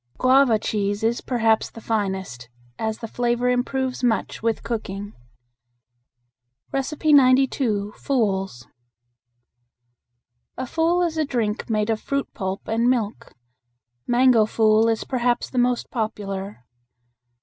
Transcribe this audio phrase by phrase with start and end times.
[0.17, 5.13] Guava cheese is perhaps the finest, as the flavor improves much with cooking.
[6.73, 7.91] 92.
[7.97, 8.65] "Fools."
[10.57, 13.33] A fool is a drink made of fruit pulp and milk.
[14.07, 16.63] Mango fool is perhaps the most popular.